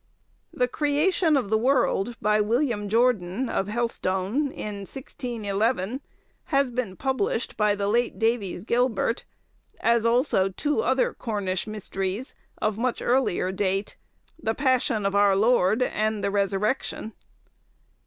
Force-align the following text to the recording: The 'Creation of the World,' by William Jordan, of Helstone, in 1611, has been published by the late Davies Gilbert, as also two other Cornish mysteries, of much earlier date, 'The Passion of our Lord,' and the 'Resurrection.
The 0.51 0.67
'Creation 0.67 1.37
of 1.37 1.51
the 1.51 1.59
World,' 1.59 2.15
by 2.19 2.41
William 2.41 2.89
Jordan, 2.89 3.47
of 3.49 3.67
Helstone, 3.67 4.51
in 4.51 4.79
1611, 4.89 6.01
has 6.45 6.71
been 6.71 6.95
published 6.95 7.55
by 7.55 7.75
the 7.75 7.87
late 7.87 8.17
Davies 8.17 8.63
Gilbert, 8.63 9.25
as 9.79 10.03
also 10.03 10.49
two 10.49 10.81
other 10.81 11.13
Cornish 11.13 11.67
mysteries, 11.67 12.33
of 12.59 12.79
much 12.79 12.99
earlier 13.03 13.51
date, 13.51 13.95
'The 14.41 14.55
Passion 14.55 15.05
of 15.05 15.13
our 15.13 15.35
Lord,' 15.35 15.83
and 15.83 16.23
the 16.23 16.31
'Resurrection. 16.31 17.13